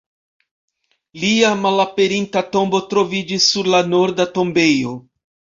Lia 1.23 1.51
malaperinta 1.65 2.43
tombo 2.57 2.81
troviĝis 2.95 3.47
sur 3.53 3.73
la 3.75 3.85
Norda 3.93 4.29
tombejo. 4.39 4.99